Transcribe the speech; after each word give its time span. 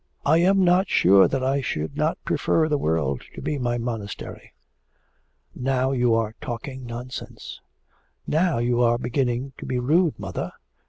'I 0.25 0.37
am 0.39 0.63
not 0.63 0.89
sure 0.89 1.27
that 1.27 1.43
I 1.43 1.61
should 1.61 1.95
not 1.95 2.17
prefer 2.25 2.67
the 2.67 2.79
world 2.79 3.21
to 3.35 3.39
be 3.39 3.59
my 3.59 3.77
monastery.' 3.77 4.55
'Now 5.53 5.91
you 5.91 6.15
are 6.15 6.33
talking 6.41 6.87
nonsense.' 6.87 7.61
'Now 8.25 8.57
you 8.57 8.81
are 8.81 8.97
beginning 8.97 9.53
to 9.59 9.65
be 9.67 9.77
rude, 9.77 10.17
mother. 10.17 10.53